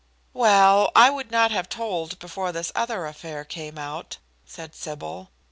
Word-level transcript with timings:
"Well, 0.33 0.91
I 0.95 1.11
would 1.11 1.29
not 1.29 1.51
have 1.51 1.69
told 1.69 2.17
before 2.17 2.51
this 2.51 2.71
other 2.73 3.05
affair 3.05 3.45
came 3.45 3.77
out," 3.77 4.17
said 4.47 4.73
Sybil. 4.73 5.29